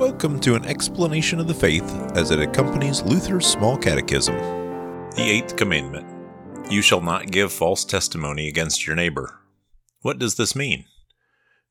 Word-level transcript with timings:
Welcome 0.00 0.40
to 0.40 0.54
an 0.54 0.64
explanation 0.64 1.40
of 1.40 1.46
the 1.46 1.52
faith 1.52 1.84
as 2.14 2.30
it 2.30 2.40
accompanies 2.40 3.02
Luther's 3.02 3.44
Small 3.44 3.76
Catechism. 3.76 4.34
The 4.34 5.28
Eighth 5.30 5.56
Commandment 5.56 6.06
You 6.72 6.80
shall 6.80 7.02
not 7.02 7.30
give 7.30 7.52
false 7.52 7.84
testimony 7.84 8.48
against 8.48 8.86
your 8.86 8.96
neighbor. 8.96 9.40
What 10.00 10.18
does 10.18 10.36
this 10.36 10.56
mean? 10.56 10.86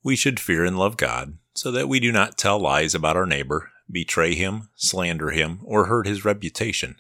We 0.03 0.15
should 0.15 0.39
fear 0.39 0.63
and 0.63 0.77
love 0.77 0.95
God, 0.95 1.39
so 1.55 1.71
that 1.71 1.89
we 1.89 1.99
do 1.99 2.11
not 2.11 2.37
tell 2.37 2.59
lies 2.59 2.93
about 2.93 3.17
our 3.17 3.25
neighbor, 3.25 3.71
betray 3.91 4.35
him, 4.35 4.69
slander 4.75 5.31
him, 5.31 5.61
or 5.63 5.85
hurt 5.85 6.05
his 6.05 6.23
reputation, 6.23 6.97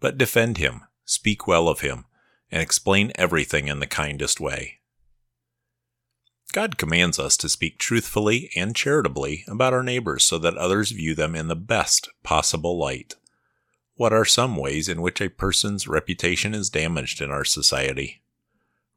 but 0.00 0.18
defend 0.18 0.58
him, 0.58 0.80
speak 1.04 1.46
well 1.46 1.68
of 1.68 1.82
him, 1.82 2.04
and 2.50 2.60
explain 2.60 3.12
everything 3.14 3.68
in 3.68 3.78
the 3.78 3.86
kindest 3.86 4.40
way. 4.40 4.80
God 6.54 6.78
commands 6.78 7.18
us 7.18 7.36
to 7.38 7.48
speak 7.48 7.80
truthfully 7.80 8.48
and 8.54 8.76
charitably 8.76 9.44
about 9.48 9.72
our 9.72 9.82
neighbors 9.82 10.24
so 10.24 10.38
that 10.38 10.56
others 10.56 10.92
view 10.92 11.12
them 11.16 11.34
in 11.34 11.48
the 11.48 11.56
best 11.56 12.08
possible 12.22 12.78
light. 12.78 13.16
What 13.96 14.12
are 14.12 14.24
some 14.24 14.54
ways 14.54 14.88
in 14.88 15.02
which 15.02 15.20
a 15.20 15.28
person's 15.28 15.88
reputation 15.88 16.54
is 16.54 16.70
damaged 16.70 17.20
in 17.20 17.32
our 17.32 17.44
society? 17.44 18.22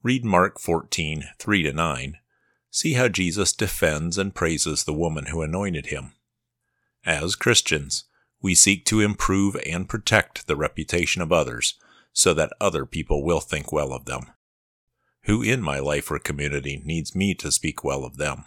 Read 0.03 0.23
Mark 0.23 0.59
14, 0.59 1.29
3 1.39 1.71
9. 1.71 2.17
See 2.69 2.93
how 2.93 3.07
Jesus 3.07 3.53
defends 3.53 4.19
and 4.19 4.35
praises 4.35 4.83
the 4.83 4.93
woman 4.93 5.25
who 5.25 5.41
anointed 5.41 5.87
him. 5.87 6.13
As 7.07 7.35
Christians, 7.35 8.03
we 8.39 8.53
seek 8.53 8.85
to 8.85 9.01
improve 9.01 9.57
and 9.65 9.89
protect 9.89 10.45
the 10.45 10.55
reputation 10.55 11.23
of 11.23 11.31
others 11.31 11.73
so 12.13 12.35
that 12.35 12.53
other 12.61 12.85
people 12.85 13.23
will 13.23 13.39
think 13.39 13.71
well 13.71 13.93
of 13.93 14.05
them. 14.05 14.27
Who 15.27 15.41
in 15.41 15.61
my 15.61 15.79
life 15.79 16.09
or 16.09 16.19
community 16.19 16.81
needs 16.85 17.13
me 17.13 17.33
to 17.35 17.51
speak 17.51 17.83
well 17.83 18.05
of 18.05 18.15
them? 18.15 18.45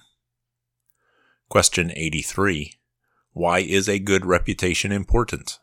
Question 1.51 1.93
83. 1.95 2.73
Why 3.35 3.59
is 3.59 3.87
a 3.87 3.99
good 3.99 4.25
reputation 4.25 4.91
important? 4.91 5.59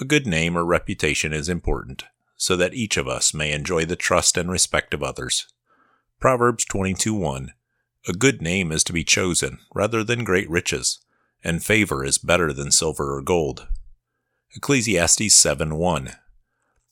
A 0.00 0.04
good 0.04 0.26
name 0.26 0.58
or 0.58 0.64
reputation 0.64 1.32
is 1.32 1.48
important, 1.48 2.06
so 2.36 2.56
that 2.56 2.74
each 2.74 2.96
of 2.96 3.06
us 3.06 3.32
may 3.32 3.52
enjoy 3.52 3.84
the 3.84 3.94
trust 3.94 4.36
and 4.36 4.50
respect 4.50 4.94
of 4.94 5.02
others. 5.04 5.46
Proverbs 6.18 6.64
22:1 6.64 7.50
A 8.08 8.12
good 8.12 8.42
name 8.42 8.72
is 8.72 8.82
to 8.84 8.92
be 8.92 9.04
chosen 9.04 9.60
rather 9.72 10.02
than 10.02 10.24
great 10.24 10.50
riches, 10.50 10.98
and 11.44 11.64
favor 11.64 12.04
is 12.04 12.18
better 12.18 12.52
than 12.52 12.72
silver 12.72 13.14
or 13.14 13.22
gold. 13.22 13.68
Ecclesiastes 14.56 15.36
7:1 15.36 16.16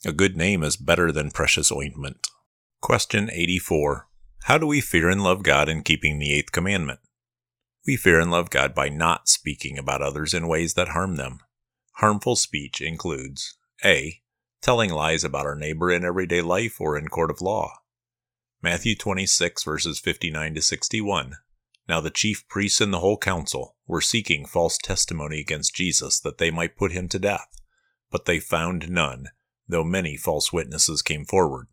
A 0.04 0.12
good 0.12 0.36
name 0.36 0.62
is 0.62 0.76
better 0.76 1.10
than 1.10 1.32
precious 1.32 1.72
ointment. 1.72 2.28
Question 2.80 3.28
84. 3.32 4.08
How 4.44 4.56
do 4.56 4.66
we 4.66 4.80
fear 4.80 5.10
and 5.10 5.22
love 5.22 5.42
God 5.42 5.68
in 5.68 5.82
keeping 5.82 6.18
the 6.18 6.32
eighth 6.32 6.52
commandment? 6.52 7.00
We 7.84 7.96
fear 7.96 8.20
and 8.20 8.30
love 8.30 8.50
God 8.50 8.72
by 8.72 8.88
not 8.88 9.28
speaking 9.28 9.76
about 9.76 10.00
others 10.00 10.32
in 10.32 10.46
ways 10.46 10.74
that 10.74 10.90
harm 10.90 11.16
them. 11.16 11.40
Harmful 11.96 12.36
speech 12.36 12.80
includes 12.80 13.58
A. 13.84 14.22
Telling 14.62 14.90
lies 14.90 15.24
about 15.24 15.44
our 15.44 15.56
neighbor 15.56 15.90
in 15.90 16.04
everyday 16.04 16.40
life 16.40 16.80
or 16.80 16.96
in 16.96 17.08
court 17.08 17.32
of 17.32 17.40
law. 17.40 17.72
Matthew 18.62 18.94
26 18.94 19.64
verses 19.64 19.98
59 19.98 20.54
to 20.54 20.62
61. 20.62 21.34
Now 21.88 22.00
the 22.00 22.10
chief 22.10 22.46
priests 22.48 22.80
and 22.80 22.92
the 22.92 23.00
whole 23.00 23.18
council 23.18 23.76
were 23.88 24.00
seeking 24.00 24.46
false 24.46 24.78
testimony 24.78 25.40
against 25.40 25.74
Jesus 25.74 26.20
that 26.20 26.38
they 26.38 26.52
might 26.52 26.76
put 26.76 26.92
him 26.92 27.08
to 27.08 27.18
death, 27.18 27.48
but 28.10 28.24
they 28.24 28.38
found 28.38 28.88
none, 28.88 29.26
though 29.66 29.84
many 29.84 30.16
false 30.16 30.52
witnesses 30.52 31.02
came 31.02 31.24
forward. 31.24 31.66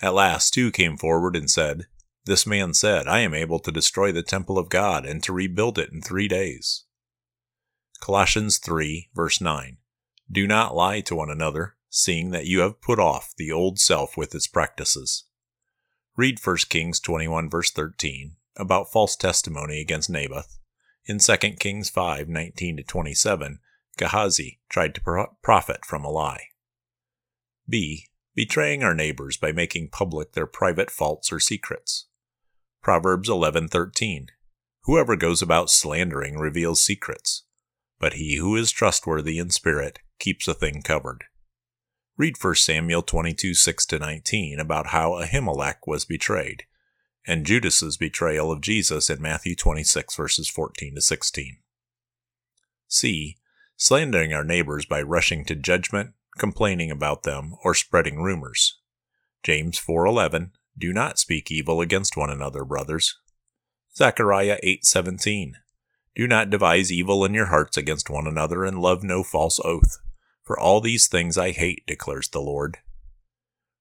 At 0.00 0.14
last 0.14 0.54
two 0.54 0.70
came 0.70 0.96
forward 0.96 1.34
and 1.34 1.50
said, 1.50 1.86
This 2.24 2.46
man 2.46 2.72
said, 2.74 3.08
I 3.08 3.20
am 3.20 3.34
able 3.34 3.58
to 3.60 3.72
destroy 3.72 4.12
the 4.12 4.22
temple 4.22 4.58
of 4.58 4.68
God 4.68 5.04
and 5.04 5.22
to 5.24 5.32
rebuild 5.32 5.78
it 5.78 5.90
in 5.92 6.02
three 6.02 6.28
days. 6.28 6.84
Colossians 8.00 8.58
3, 8.58 9.10
verse 9.14 9.40
9. 9.40 9.78
Do 10.30 10.46
not 10.46 10.74
lie 10.74 11.00
to 11.00 11.16
one 11.16 11.30
another, 11.30 11.74
seeing 11.88 12.30
that 12.30 12.46
you 12.46 12.60
have 12.60 12.80
put 12.80 13.00
off 13.00 13.34
the 13.36 13.50
old 13.50 13.80
self 13.80 14.16
with 14.16 14.34
its 14.34 14.46
practices. 14.46 15.24
Read 16.16 16.38
1 16.42 16.56
Kings 16.68 17.00
21, 17.00 17.50
verse 17.50 17.70
13, 17.72 18.36
about 18.56 18.92
false 18.92 19.16
testimony 19.16 19.80
against 19.80 20.10
Naboth. 20.10 20.58
In 21.06 21.18
2 21.18 21.36
Kings 21.58 21.90
5, 21.90 22.28
19 22.28 22.76
to 22.76 22.82
27, 22.82 23.58
Gehazi 23.96 24.60
tried 24.68 24.94
to 24.94 25.28
profit 25.42 25.84
from 25.84 26.04
a 26.04 26.10
lie. 26.10 26.48
B 27.68 28.06
betraying 28.38 28.84
our 28.84 28.94
neighbors 28.94 29.36
by 29.36 29.50
making 29.50 29.88
public 29.88 30.30
their 30.34 30.46
private 30.46 30.92
faults 30.92 31.32
or 31.32 31.40
secrets. 31.40 32.06
Proverbs 32.80 33.28
11:13 33.28 34.28
Whoever 34.82 35.16
goes 35.16 35.42
about 35.42 35.70
slandering 35.70 36.38
reveals 36.38 36.80
secrets, 36.80 37.42
but 37.98 38.12
he 38.12 38.36
who 38.36 38.54
is 38.54 38.70
trustworthy 38.70 39.40
in 39.40 39.50
spirit 39.50 39.98
keeps 40.20 40.46
a 40.46 40.54
thing 40.54 40.82
covered. 40.82 41.24
Read 42.16 42.36
1 42.40 42.54
Samuel 42.54 43.02
22:6 43.02 43.98
19 43.98 44.60
about 44.60 44.90
how 44.90 45.20
Ahimelech 45.20 45.88
was 45.88 46.04
betrayed, 46.04 46.64
and 47.26 47.44
Judas's 47.44 47.96
betrayal 47.96 48.52
of 48.52 48.60
Jesus 48.60 49.10
in 49.10 49.20
Matthew 49.20 49.56
26 49.56 50.14
verses 50.14 50.48
14 50.48 50.94
to 50.94 51.00
16. 51.00 51.58
C. 52.86 53.36
Slandering 53.76 54.32
our 54.32 54.44
neighbors 54.44 54.86
by 54.86 55.02
rushing 55.02 55.44
to 55.46 55.56
judgment, 55.56 56.14
complaining 56.38 56.90
about 56.90 57.24
them, 57.24 57.54
or 57.62 57.74
spreading 57.74 58.22
rumors. 58.22 58.78
James 59.42 59.78
4:11 59.78 60.52
Do 60.76 60.92
not 60.92 61.18
speak 61.18 61.50
evil 61.50 61.80
against 61.80 62.16
one 62.16 62.30
another, 62.30 62.64
brothers. 62.64 63.16
Zechariah 63.94 64.58
8:17 64.62 65.54
Do 66.14 66.26
not 66.26 66.50
devise 66.50 66.92
evil 66.92 67.24
in 67.24 67.34
your 67.34 67.46
hearts 67.46 67.76
against 67.76 68.08
one 68.08 68.26
another 68.26 68.64
and 68.64 68.80
love 68.80 69.02
no 69.02 69.22
false 69.22 69.60
oath, 69.64 69.98
for 70.44 70.58
all 70.58 70.80
these 70.80 71.08
things 71.08 71.36
I 71.36 71.50
hate, 71.50 71.86
declares 71.86 72.28
the 72.28 72.40
Lord. 72.40 72.78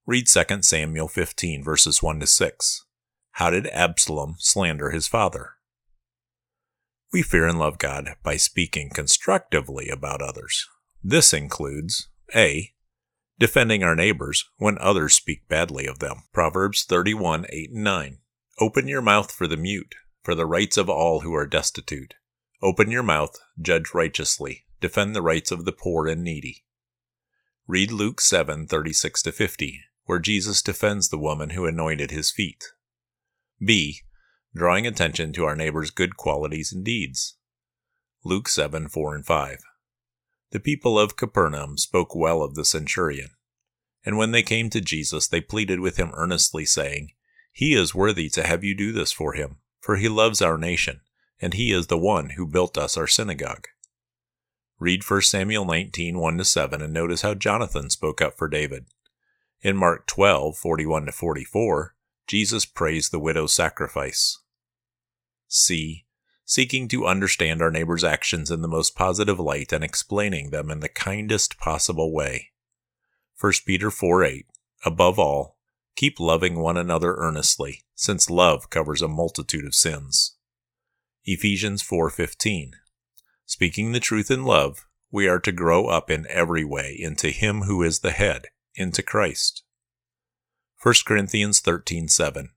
Read 0.06 0.28
2 0.28 0.64
Samuel 0.64 1.08
15 1.08 1.64
verses 1.64 2.02
1 2.02 2.20
to 2.22 2.28
6. 2.28 2.86
How 3.32 3.50
did 3.50 3.68
Absalom 3.68 4.36
slander 4.40 4.90
his 4.90 5.08
father? 5.08 5.52
We 7.14 7.22
fear 7.22 7.48
and 7.48 7.60
love 7.60 7.78
God 7.78 8.16
by 8.24 8.38
speaking 8.38 8.90
constructively 8.90 9.90
about 9.90 10.22
others. 10.22 10.68
This 11.04 11.34
includes 11.34 12.10
a. 12.36 12.74
Defending 13.40 13.84
our 13.84 13.96
neighbors 13.96 14.46
when 14.58 14.78
others 14.80 15.14
speak 15.14 15.48
badly 15.48 15.86
of 15.86 16.00
them. 16.00 16.24
Proverbs 16.34 16.84
31 16.84 17.46
8 17.50 17.72
and 17.72 17.84
9. 17.84 18.18
Open 18.60 18.88
your 18.88 19.02
mouth 19.02 19.32
for 19.32 19.48
the 19.48 19.58
mute, 19.58 19.96
for 20.24 20.34
the 20.34 20.48
rights 20.48 20.78
of 20.78 20.90
all 20.90 21.22
who 21.22 21.34
are 21.36 21.46
destitute. 21.46 22.16
Open 22.62 22.90
your 22.90 23.04
mouth, 23.04 23.38
judge 23.62 23.94
righteously, 23.94 24.66
defend 24.82 25.16
the 25.16 25.22
rights 25.22 25.52
of 25.52 25.66
the 25.66 25.72
poor 25.72 26.08
and 26.08 26.24
needy. 26.24 26.66
Read 27.68 27.92
Luke 27.92 28.20
7 28.20 28.66
36 28.66 29.22
50, 29.22 29.82
where 30.06 30.20
Jesus 30.20 30.62
defends 30.62 31.10
the 31.10 31.20
woman 31.20 31.52
who 31.52 31.66
anointed 31.66 32.10
his 32.10 32.32
feet. 32.32 32.64
B. 33.64 34.00
Drawing 34.56 34.88
attention 34.88 35.34
to 35.34 35.46
our 35.46 35.56
neighbor's 35.56 35.92
good 35.92 36.18
qualities 36.18 36.74
and 36.74 36.84
deeds. 36.84 37.38
Luke 38.24 38.48
7 38.48 38.88
4 38.88 39.16
and 39.16 39.26
5. 39.26 39.58
The 40.52 40.60
people 40.60 40.98
of 40.98 41.18
Capernaum 41.18 41.78
spoke 41.78 42.16
well 42.16 42.42
of 42.42 42.56
the 42.56 42.64
centurion. 42.64 43.32
And 44.06 44.18
when 44.18 44.32
they 44.32 44.44
came 44.44 44.70
to 44.70 44.80
Jesus, 44.80 45.28
they 45.28 45.42
pleaded 45.42 45.82
with 45.82 45.98
him 45.98 46.12
earnestly, 46.14 46.64
saying, 46.66 47.12
He 47.52 47.74
is 47.74 47.94
worthy 47.94 48.30
to 48.30 48.48
have 48.48 48.64
you 48.64 48.74
do 48.74 48.94
this 48.94 49.12
for 49.12 49.34
him, 49.34 49.58
for 49.82 49.98
he 49.98 50.08
loves 50.08 50.42
our 50.42 50.58
nation, 50.58 51.02
and 51.42 51.54
he 51.54 51.74
is 51.74 51.88
the 51.88 51.98
one 51.98 52.32
who 52.32 52.48
built 52.48 52.78
us 52.78 52.96
our 52.96 53.08
synagogue. 53.08 53.68
Read 54.80 55.04
1 55.04 55.22
Samuel 55.24 55.66
19, 55.66 56.18
1 56.18 56.44
7, 56.44 56.82
and 56.82 56.94
notice 56.94 57.24
how 57.24 57.34
Jonathan 57.34 57.90
spoke 57.90 58.22
up 58.22 58.38
for 58.38 58.48
David. 58.48 58.86
In 59.62 59.76
Mark 59.76 60.08
12, 60.08 60.56
41 60.56 61.12
44, 61.12 61.96
Jesus 62.28 62.66
praised 62.66 63.12
the 63.12 63.20
widow's 63.20 63.54
sacrifice. 63.54 64.40
C 65.50 66.07
seeking 66.48 66.88
to 66.88 67.06
understand 67.06 67.62
our 67.62 67.70
neighbor's 67.70 68.06
actions 68.06 68.50
in 68.50 68.62
the 68.62 68.70
most 68.70 68.96
positive 68.96 69.38
light 69.38 69.74
and 69.74 69.84
explaining 69.84 70.50
them 70.50 70.72
in 70.72 70.80
the 70.80 70.88
kindest 70.88 71.60
possible 71.60 72.14
way. 72.14 72.52
1 73.40 73.52
Peter 73.66 73.92
4 73.92 74.24
8. 74.24 74.46
Above 74.86 75.20
all, 75.20 75.58
keep 75.98 76.22
loving 76.22 76.58
one 76.58 76.78
another 76.78 77.16
earnestly, 77.16 77.84
since 77.96 78.30
love 78.30 78.70
covers 78.70 79.02
a 79.02 79.10
multitude 79.10 79.66
of 79.66 79.76
sins. 79.76 80.38
Ephesians 81.26 81.84
4:15. 81.84 82.72
Speaking 83.46 83.92
the 83.92 84.00
truth 84.00 84.32
in 84.32 84.46
love, 84.46 84.86
we 85.12 85.28
are 85.28 85.40
to 85.40 85.52
grow 85.52 85.88
up 85.88 86.10
in 86.10 86.26
every 86.30 86.64
way 86.64 86.96
into 86.98 87.30
him 87.30 87.64
who 87.64 87.84
is 87.84 88.00
the 88.00 88.12
head, 88.12 88.46
into 88.74 89.04
Christ. 89.04 89.64
1 90.82 91.06
Corinthians 91.06 91.60
13:7. 91.60 92.52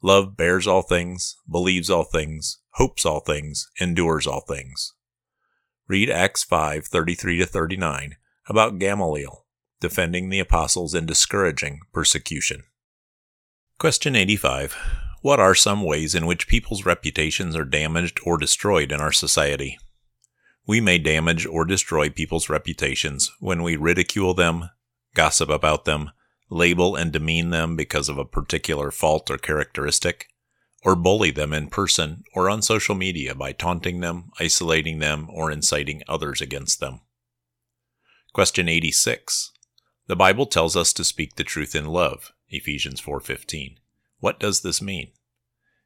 Love 0.00 0.36
bears 0.36 0.66
all 0.66 0.82
things, 0.82 1.36
believes 1.50 1.90
all 1.90 2.04
things, 2.04 2.60
hopes 2.78 3.04
all 3.04 3.20
things, 3.20 3.70
endures 3.80 4.26
all 4.26 4.40
things. 4.40 4.94
Read 5.88 6.10
Acts 6.10 6.44
5:33 6.44 7.38
to 7.38 7.46
39 7.46 8.16
about 8.48 8.78
Gamaliel 8.78 9.44
defending 9.80 10.28
the 10.28 10.40
apostles 10.40 10.94
and 10.94 11.06
discouraging 11.06 11.80
persecution. 11.92 12.64
Question 13.78 14.16
85. 14.16 14.76
What 15.22 15.40
are 15.40 15.54
some 15.54 15.82
ways 15.82 16.14
in 16.14 16.26
which 16.26 16.48
people's 16.48 16.84
reputations 16.84 17.54
are 17.56 17.64
damaged 17.64 18.20
or 18.24 18.38
destroyed 18.38 18.92
in 18.92 19.00
our 19.00 19.12
society? 19.12 19.78
We 20.66 20.80
may 20.80 20.98
damage 20.98 21.46
or 21.46 21.64
destroy 21.64 22.10
people's 22.10 22.48
reputations 22.48 23.32
when 23.40 23.62
we 23.62 23.76
ridicule 23.76 24.34
them, 24.34 24.70
gossip 25.14 25.48
about 25.48 25.84
them, 25.84 26.10
label 26.50 26.96
and 26.96 27.12
demean 27.12 27.50
them 27.50 27.76
because 27.76 28.08
of 28.08 28.18
a 28.18 28.24
particular 28.24 28.90
fault 28.90 29.30
or 29.30 29.38
characteristic, 29.38 30.27
or 30.84 30.94
bully 30.94 31.30
them 31.30 31.52
in 31.52 31.68
person 31.68 32.22
or 32.34 32.48
on 32.48 32.62
social 32.62 32.94
media 32.94 33.34
by 33.34 33.52
taunting 33.52 34.00
them, 34.00 34.30
isolating 34.38 34.98
them, 34.98 35.28
or 35.30 35.50
inciting 35.50 36.02
others 36.08 36.40
against 36.40 36.80
them. 36.80 37.00
Question 38.32 38.68
86. 38.68 39.52
The 40.06 40.16
Bible 40.16 40.46
tells 40.46 40.76
us 40.76 40.92
to 40.94 41.04
speak 41.04 41.36
the 41.36 41.44
truth 41.44 41.74
in 41.74 41.86
love, 41.86 42.32
Ephesians 42.48 43.00
4:15. 43.00 43.78
What 44.20 44.40
does 44.40 44.60
this 44.60 44.80
mean? 44.80 45.12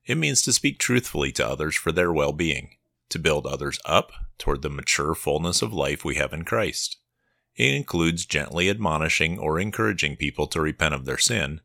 It 0.05 0.17
means 0.17 0.43
to 0.43 0.53
speak 0.53 0.79
truthfully 0.79 1.33
to 1.33 1.47
others 1.47 1.77
for 1.77 1.93
their 1.93 2.13
well-being, 2.13 2.77
to 3.09 3.19
build 3.19 3.47
others 3.47 3.79
up 3.85 4.13
toward 4.39 4.63
the 4.63 4.71
mature 4.71 5.15
fullness 5.15 5.63
of 5.63 5.73
life 5.73 6.05
we 6.05 6.17
have 6.17 6.33
in 6.33 6.45
Christ. 6.45 6.99
It 7.55 7.75
includes 7.75 8.27
gently 8.27 8.71
admonishing 8.71 9.39
or 9.39 9.59
encouraging 9.59 10.17
people 10.17 10.47
to 10.49 10.61
repent 10.61 10.95
of 10.95 11.05
their 11.05 11.19
sin 11.19 11.61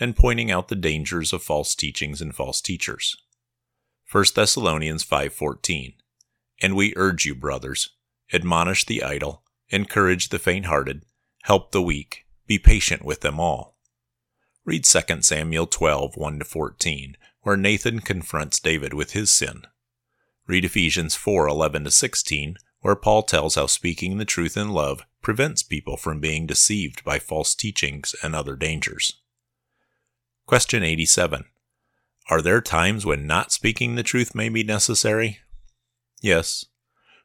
and 0.00 0.16
pointing 0.16 0.50
out 0.50 0.68
the 0.68 0.74
dangers 0.74 1.32
of 1.32 1.42
false 1.42 1.74
teachings 1.74 2.22
and 2.22 2.34
false 2.34 2.60
teachers. 2.60 3.16
1 4.10 4.24
Thessalonians 4.34 5.04
5:14 5.04 5.94
And 6.60 6.74
we 6.74 6.94
urge 6.96 7.26
you 7.26 7.34
brothers 7.34 7.90
admonish 8.32 8.84
the 8.86 9.02
idle 9.02 9.44
encourage 9.68 10.30
the 10.30 10.38
faint-hearted 10.38 11.04
help 11.42 11.70
the 11.70 11.82
weak 11.82 12.26
be 12.46 12.58
patient 12.58 13.04
with 13.04 13.20
them 13.20 13.38
all. 13.38 13.76
Read 14.64 14.84
2 14.84 15.22
Samuel 15.22 15.66
12 15.66 16.16
1 16.16 16.40
14 16.40 17.16
where 17.42 17.56
Nathan 17.56 18.00
confronts 18.00 18.58
David 18.58 18.92
with 18.92 19.12
his 19.12 19.30
sin. 19.30 19.62
Read 20.46 20.64
Ephesians 20.64 21.14
4 21.14 21.46
11 21.46 21.90
16 21.90 22.56
where 22.80 22.96
Paul 22.96 23.22
tells 23.22 23.54
how 23.54 23.66
speaking 23.66 24.16
the 24.16 24.24
truth 24.24 24.56
in 24.56 24.70
love 24.70 25.04
prevents 25.22 25.62
people 25.62 25.96
from 25.96 26.18
being 26.18 26.46
deceived 26.46 27.04
by 27.04 27.18
false 27.18 27.54
teachings 27.54 28.14
and 28.22 28.34
other 28.34 28.56
dangers. 28.56 29.19
Question 30.50 30.82
87. 30.82 31.44
Are 32.28 32.42
there 32.42 32.60
times 32.60 33.06
when 33.06 33.24
not 33.24 33.52
speaking 33.52 33.94
the 33.94 34.02
truth 34.02 34.34
may 34.34 34.48
be 34.48 34.64
necessary? 34.64 35.38
Yes. 36.22 36.64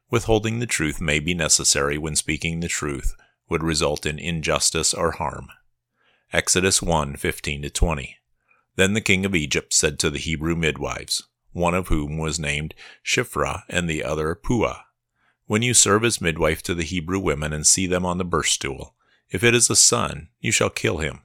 Withholding 0.08 0.60
the 0.60 0.64
truth 0.64 1.00
may 1.00 1.18
be 1.18 1.34
necessary 1.34 1.98
when 1.98 2.14
speaking 2.14 2.60
the 2.60 2.68
truth 2.68 3.16
would 3.50 3.64
result 3.64 4.06
in 4.06 4.20
injustice 4.20 4.94
or 4.94 5.10
harm. 5.10 5.48
Exodus 6.32 6.80
1 6.80 7.16
15 7.16 7.68
20. 7.68 8.16
Then 8.76 8.92
the 8.92 9.00
king 9.00 9.26
of 9.26 9.34
Egypt 9.34 9.74
said 9.74 9.98
to 9.98 10.08
the 10.08 10.20
Hebrew 10.20 10.54
midwives, 10.54 11.24
one 11.50 11.74
of 11.74 11.88
whom 11.88 12.18
was 12.18 12.38
named 12.38 12.74
Shiphrah 13.04 13.64
and 13.68 13.90
the 13.90 14.04
other 14.04 14.36
Puah, 14.36 14.82
when 15.46 15.62
you 15.62 15.74
serve 15.74 16.04
as 16.04 16.20
midwife 16.20 16.62
to 16.62 16.76
the 16.76 16.84
Hebrew 16.84 17.18
women 17.18 17.52
and 17.52 17.66
see 17.66 17.88
them 17.88 18.06
on 18.06 18.18
the 18.18 18.24
birth 18.24 18.46
stool, 18.46 18.94
if 19.30 19.42
it 19.42 19.52
is 19.52 19.68
a 19.68 19.74
son, 19.74 20.28
you 20.38 20.52
shall 20.52 20.70
kill 20.70 20.98
him, 20.98 21.22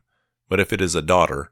but 0.50 0.59
if 0.59 0.74
it 0.74 0.81
is 0.81 0.95
a 0.95 1.04
daughter, 1.04 1.51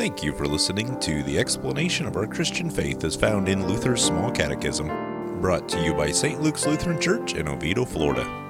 Thank 0.00 0.22
you 0.22 0.32
for 0.32 0.48
listening 0.48 0.98
to 1.00 1.22
the 1.24 1.38
explanation 1.38 2.06
of 2.06 2.16
our 2.16 2.26
Christian 2.26 2.70
faith 2.70 3.04
as 3.04 3.14
found 3.14 3.50
in 3.50 3.68
Luther's 3.68 4.02
Small 4.02 4.30
Catechism, 4.30 4.88
brought 5.42 5.68
to 5.68 5.78
you 5.82 5.92
by 5.92 6.10
St. 6.10 6.40
Luke's 6.40 6.64
Lutheran 6.64 6.98
Church 6.98 7.34
in 7.34 7.46
Oviedo, 7.46 7.84
Florida. 7.84 8.49